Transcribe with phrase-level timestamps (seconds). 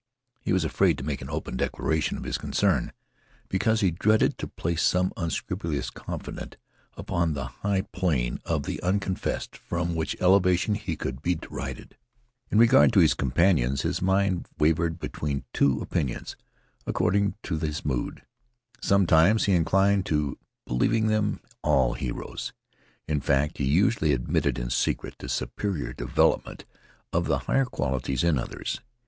[0.39, 2.91] He was afraid to make an open declaration of his concern,
[3.49, 6.57] because he dreaded to place some unscrupulous confidant
[6.97, 11.97] upon the high plane of the unconfessed from which elevation he could be derided.
[12.49, 16.35] In regard to his companions his mind wavered between two opinions,
[16.87, 18.23] according to his mood.
[18.81, 22.53] Sometimes he inclined to believing them all heroes.
[23.07, 26.65] In fact, he usually admitted in secret the superior development
[27.13, 28.79] of the higher qualities in others.